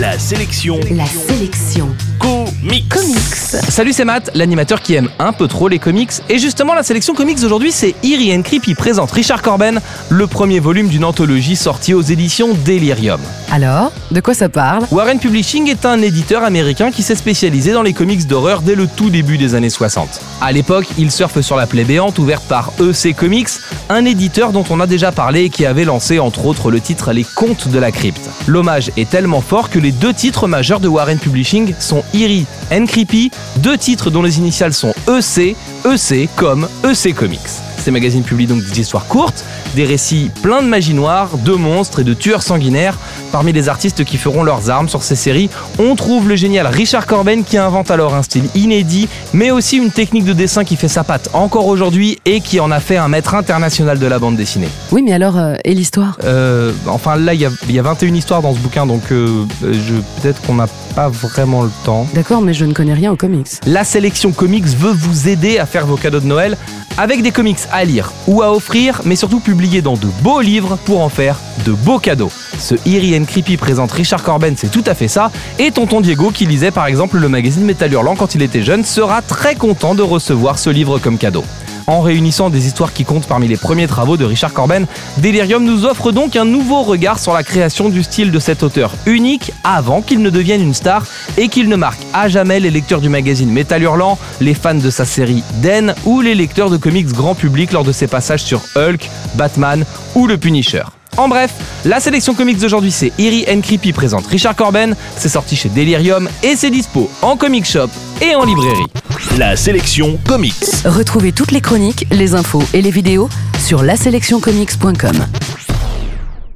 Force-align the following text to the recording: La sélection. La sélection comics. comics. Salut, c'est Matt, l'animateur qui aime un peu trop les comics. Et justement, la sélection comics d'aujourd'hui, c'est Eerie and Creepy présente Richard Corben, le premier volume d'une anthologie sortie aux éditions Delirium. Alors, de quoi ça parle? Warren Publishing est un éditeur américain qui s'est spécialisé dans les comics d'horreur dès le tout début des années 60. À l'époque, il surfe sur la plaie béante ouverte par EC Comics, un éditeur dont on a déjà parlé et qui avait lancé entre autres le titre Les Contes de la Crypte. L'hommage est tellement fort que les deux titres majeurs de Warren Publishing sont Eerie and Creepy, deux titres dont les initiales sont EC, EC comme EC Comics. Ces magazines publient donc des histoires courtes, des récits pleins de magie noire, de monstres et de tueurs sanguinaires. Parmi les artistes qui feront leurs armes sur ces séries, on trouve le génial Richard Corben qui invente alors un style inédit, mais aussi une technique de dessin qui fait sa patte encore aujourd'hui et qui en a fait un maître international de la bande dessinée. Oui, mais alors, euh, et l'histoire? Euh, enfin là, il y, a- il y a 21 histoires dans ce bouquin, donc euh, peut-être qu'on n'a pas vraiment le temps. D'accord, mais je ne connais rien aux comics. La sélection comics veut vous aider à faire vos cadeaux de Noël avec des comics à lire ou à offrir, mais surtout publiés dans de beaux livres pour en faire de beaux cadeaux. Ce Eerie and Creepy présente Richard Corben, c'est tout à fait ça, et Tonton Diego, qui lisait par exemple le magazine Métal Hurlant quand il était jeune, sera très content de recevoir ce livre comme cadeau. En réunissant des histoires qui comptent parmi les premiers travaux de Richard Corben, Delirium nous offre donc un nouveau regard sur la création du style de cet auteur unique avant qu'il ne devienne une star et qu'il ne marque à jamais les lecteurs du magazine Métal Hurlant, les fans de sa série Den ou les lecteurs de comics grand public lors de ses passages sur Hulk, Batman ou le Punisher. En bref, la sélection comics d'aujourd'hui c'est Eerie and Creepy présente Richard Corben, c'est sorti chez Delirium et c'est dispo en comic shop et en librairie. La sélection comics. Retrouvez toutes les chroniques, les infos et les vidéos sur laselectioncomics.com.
La 0.00 0.18
sélection. 0.18 0.80
La 0.92 1.04
sélection 1.04 1.94
comics. 2.20 2.88
comics. 2.88 3.20
Salut, 3.68 3.92
c'est 3.92 4.04
Matt, 4.04 4.30
l'animateur 4.34 4.80
qui 4.80 4.94
aime 4.94 5.08
un 5.18 5.32
peu 5.32 5.48
trop 5.48 5.68
les 5.68 5.78
comics. 5.78 6.10
Et 6.28 6.38
justement, 6.38 6.74
la 6.74 6.82
sélection 6.82 7.14
comics 7.14 7.40
d'aujourd'hui, 7.40 7.72
c'est 7.72 7.94
Eerie 8.02 8.34
and 8.36 8.42
Creepy 8.42 8.74
présente 8.74 9.10
Richard 9.10 9.42
Corben, 9.42 9.80
le 10.08 10.26
premier 10.26 10.60
volume 10.60 10.88
d'une 10.88 11.04
anthologie 11.04 11.56
sortie 11.56 11.94
aux 11.94 12.02
éditions 12.02 12.54
Delirium. 12.64 13.20
Alors, 13.50 13.92
de 14.10 14.20
quoi 14.20 14.34
ça 14.34 14.48
parle? 14.48 14.84
Warren 14.90 15.18
Publishing 15.18 15.68
est 15.68 15.84
un 15.86 16.00
éditeur 16.02 16.44
américain 16.44 16.90
qui 16.90 17.02
s'est 17.02 17.16
spécialisé 17.16 17.72
dans 17.72 17.82
les 17.82 17.92
comics 17.92 18.26
d'horreur 18.26 18.62
dès 18.62 18.74
le 18.74 18.86
tout 18.86 19.10
début 19.10 19.38
des 19.38 19.54
années 19.54 19.70
60. 19.70 20.20
À 20.40 20.52
l'époque, 20.52 20.86
il 20.98 21.10
surfe 21.10 21.40
sur 21.40 21.56
la 21.56 21.66
plaie 21.66 21.84
béante 21.84 22.18
ouverte 22.18 22.44
par 22.46 22.72
EC 22.78 23.16
Comics, 23.16 23.48
un 23.88 24.04
éditeur 24.04 24.52
dont 24.52 24.64
on 24.70 24.80
a 24.80 24.86
déjà 24.86 25.10
parlé 25.10 25.44
et 25.44 25.50
qui 25.50 25.66
avait 25.66 25.84
lancé 25.84 26.18
entre 26.18 26.46
autres 26.46 26.70
le 26.70 26.80
titre 26.80 27.12
Les 27.12 27.24
Contes 27.24 27.68
de 27.68 27.78
la 27.78 27.90
Crypte. 27.90 28.28
L'hommage 28.46 28.90
est 28.96 29.08
tellement 29.08 29.40
fort 29.40 29.70
que 29.70 29.78
les 29.78 29.92
deux 29.92 30.12
titres 30.12 30.46
majeurs 30.46 30.80
de 30.80 30.88
Warren 30.88 31.18
Publishing 31.18 31.74
sont 31.78 32.04
Eerie 32.14 32.46
and 32.70 32.86
Creepy, 32.86 33.30
deux 33.58 33.78
titres 33.78 34.10
dont 34.10 34.22
les 34.22 34.38
initiales 34.38 34.74
sont 34.74 34.94
EC, 35.08 35.56
EC 35.84 36.28
comme 36.36 36.68
EC 36.84 37.14
Comics. 37.14 37.69
Ces 37.80 37.90
magazines 37.90 38.22
publient 38.22 38.46
donc 38.46 38.62
des 38.62 38.80
histoires 38.80 39.06
courtes, 39.06 39.44
des 39.74 39.84
récits 39.84 40.30
pleins 40.42 40.62
de 40.62 40.68
magie 40.68 40.94
noire, 40.94 41.30
de 41.38 41.52
monstres 41.52 42.00
et 42.00 42.04
de 42.04 42.12
tueurs 42.14 42.42
sanguinaires. 42.42 42.98
Parmi 43.32 43.52
les 43.52 43.68
artistes 43.68 44.04
qui 44.04 44.16
feront 44.18 44.42
leurs 44.42 44.70
armes 44.70 44.88
sur 44.88 45.02
ces 45.02 45.14
séries, 45.16 45.48
on 45.78 45.94
trouve 45.96 46.28
le 46.28 46.36
génial 46.36 46.66
Richard 46.66 47.06
Corben 47.06 47.44
qui 47.44 47.56
invente 47.56 47.90
alors 47.90 48.14
un 48.14 48.22
style 48.22 48.44
inédit, 48.54 49.08
mais 49.32 49.50
aussi 49.50 49.76
une 49.78 49.90
technique 49.90 50.24
de 50.24 50.32
dessin 50.32 50.64
qui 50.64 50.76
fait 50.76 50.88
sa 50.88 51.04
patte 51.04 51.30
encore 51.32 51.66
aujourd'hui 51.66 52.18
et 52.26 52.40
qui 52.40 52.60
en 52.60 52.70
a 52.70 52.80
fait 52.80 52.96
un 52.96 53.08
maître 53.08 53.34
international 53.34 53.98
de 53.98 54.06
la 54.06 54.18
bande 54.18 54.36
dessinée. 54.36 54.68
Oui, 54.90 55.02
mais 55.02 55.12
alors, 55.12 55.38
euh, 55.38 55.54
et 55.64 55.74
l'histoire? 55.74 56.18
Euh, 56.24 56.72
enfin 56.86 57.16
là, 57.16 57.32
il 57.34 57.40
y, 57.40 57.46
a- 57.46 57.50
il 57.68 57.74
y 57.74 57.78
a 57.78 57.82
21 57.82 58.14
histoires 58.14 58.42
dans 58.42 58.52
ce 58.52 58.58
bouquin, 58.58 58.84
donc 58.86 59.02
euh, 59.12 59.44
peut-être 59.60 60.40
qu'on 60.42 60.54
n'a 60.54 60.66
pas 60.94 61.08
vraiment 61.08 61.62
le 61.62 61.70
temps. 61.84 62.06
D'accord, 62.14 62.40
mais 62.42 62.52
je 62.52 62.64
ne 62.64 62.72
connais 62.72 62.94
rien 62.94 63.12
aux 63.12 63.16
comics. 63.16 63.46
La 63.66 63.84
sélection 63.84 64.32
comics 64.32 64.66
veut 64.66 64.92
vous 64.92 65.28
aider 65.28 65.58
à 65.58 65.66
faire 65.66 65.86
vos 65.86 65.96
cadeaux 65.96 66.20
de 66.20 66.26
Noël 66.26 66.56
avec 66.98 67.22
des 67.22 67.30
comics 67.30 67.58
à 67.72 67.84
lire 67.84 68.12
ou 68.26 68.42
à 68.42 68.52
offrir, 68.52 69.02
mais 69.04 69.16
surtout 69.16 69.40
publiés 69.40 69.82
dans 69.82 69.96
de 69.96 70.08
beaux 70.22 70.40
livres 70.40 70.76
pour 70.84 71.00
en 71.00 71.08
faire 71.08 71.38
de 71.64 71.72
beaux 71.72 71.98
cadeaux. 71.98 72.30
Ce 72.58 72.74
Eerie 72.86 73.16
and 73.18 73.24
Creepy 73.24 73.56
présente 73.56 73.92
Richard 73.92 74.22
Corben, 74.22 74.54
c'est 74.56 74.70
tout 74.70 74.84
à 74.86 74.94
fait 74.94 75.08
ça, 75.08 75.30
et 75.58 75.70
Tonton 75.70 76.00
Diego, 76.00 76.30
qui 76.30 76.46
lisait 76.46 76.70
par 76.70 76.86
exemple 76.86 77.18
le 77.18 77.28
magazine 77.28 77.64
Métal 77.64 77.92
Hurlant 77.92 78.16
quand 78.16 78.34
il 78.34 78.42
était 78.42 78.62
jeune, 78.62 78.84
sera 78.84 79.22
très 79.22 79.54
content 79.54 79.94
de 79.94 80.02
recevoir 80.02 80.58
ce 80.58 80.70
livre 80.70 80.98
comme 80.98 81.18
cadeau. 81.18 81.44
En 81.86 82.00
réunissant 82.00 82.50
des 82.50 82.66
histoires 82.66 82.92
qui 82.92 83.04
comptent 83.04 83.26
parmi 83.26 83.48
les 83.48 83.56
premiers 83.56 83.86
travaux 83.86 84.16
de 84.16 84.24
Richard 84.24 84.52
Corben, 84.52 84.86
Delirium 85.18 85.64
nous 85.64 85.84
offre 85.84 86.12
donc 86.12 86.36
un 86.36 86.44
nouveau 86.44 86.82
regard 86.82 87.18
sur 87.18 87.32
la 87.32 87.42
création 87.42 87.88
du 87.88 88.02
style 88.02 88.30
de 88.30 88.38
cet 88.38 88.62
auteur 88.62 88.92
unique 89.06 89.52
avant 89.64 90.02
qu'il 90.02 90.20
ne 90.22 90.30
devienne 90.30 90.62
une 90.62 90.74
star 90.74 91.06
et 91.36 91.48
qu'il 91.48 91.68
ne 91.68 91.76
marque 91.76 92.00
à 92.12 92.28
jamais 92.28 92.60
les 92.60 92.70
lecteurs 92.70 93.00
du 93.00 93.08
magazine 93.08 93.50
Métal 93.50 93.82
Hurlant, 93.82 94.18
les 94.40 94.54
fans 94.54 94.74
de 94.74 94.90
sa 94.90 95.04
série 95.04 95.42
Den 95.62 95.94
ou 96.04 96.20
les 96.20 96.34
lecteurs 96.34 96.70
de 96.70 96.76
comics 96.76 97.08
grand 97.08 97.34
public 97.34 97.72
lors 97.72 97.84
de 97.84 97.92
ses 97.92 98.06
passages 98.06 98.42
sur 98.42 98.60
Hulk, 98.76 99.08
Batman 99.34 99.84
ou 100.14 100.26
le 100.26 100.38
Punisher. 100.38 100.82
En 101.16 101.28
bref, 101.28 101.52
la 101.84 102.00
sélection 102.00 102.34
comics 102.34 102.58
d'aujourd'hui 102.58 102.92
c'est 102.92 103.12
Eerie 103.18 103.44
and 103.50 103.60
Creepy 103.60 103.92
présente 103.92 104.26
Richard 104.26 104.54
Corben, 104.54 104.94
c'est 105.16 105.28
sorti 105.28 105.56
chez 105.56 105.68
Delirium 105.68 106.28
et 106.42 106.56
c'est 106.56 106.70
dispo 106.70 107.10
en 107.22 107.36
comic 107.36 107.66
shop 107.66 107.88
et 108.22 108.34
en 108.34 108.44
librairie. 108.44 108.86
La 109.38 109.54
sélection 109.54 110.18
comics. 110.26 110.54
Retrouvez 110.84 111.32
toutes 111.32 111.50
les 111.50 111.60
chroniques, 111.60 112.06
les 112.10 112.34
infos 112.34 112.62
et 112.72 112.80
les 112.80 112.90
vidéos 112.90 113.28
sur 113.58 113.82
laselectioncomics.com. 113.82 115.26